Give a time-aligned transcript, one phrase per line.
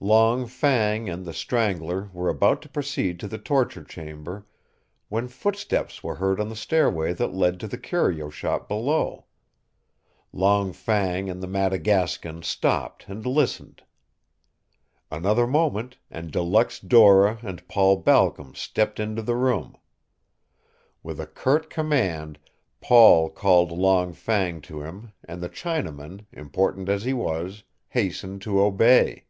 [0.00, 4.44] Long Fang and the Strangler were about to proceed to the torture chamber
[5.08, 9.24] when footsteps were heard on the stairway that led to the curio shop below.
[10.30, 13.82] Long Fang and the Madagascan stopped and listened.
[15.10, 19.74] Another moment and De Luxe Dora and Paul Balcom stepped into the room.
[21.02, 22.38] With a curt command
[22.82, 28.60] Paul called Long Fang to him and the Chinaman, important as he was, hastened to
[28.60, 29.24] obey.